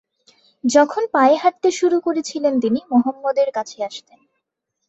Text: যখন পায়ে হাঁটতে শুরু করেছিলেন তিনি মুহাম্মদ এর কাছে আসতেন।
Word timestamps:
যখন 0.63 1.03
পায়ে 1.13 1.35
হাঁটতে 1.35 1.69
শুরু 1.79 1.97
করেছিলেন 1.99 2.53
তিনি 2.59 2.79
মুহাম্মদ 2.91 3.35
এর 3.43 3.49
কাছে 3.57 3.77
আসতেন। 3.89 4.19